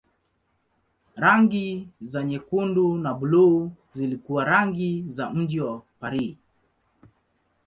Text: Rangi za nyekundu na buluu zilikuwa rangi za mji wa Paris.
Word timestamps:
Rangi 1.15 1.87
za 2.01 2.23
nyekundu 2.23 2.97
na 2.97 3.13
buluu 3.13 3.71
zilikuwa 3.93 4.43
rangi 4.45 5.05
za 5.07 5.29
mji 5.29 5.61
wa 5.61 5.81
Paris. 5.99 6.35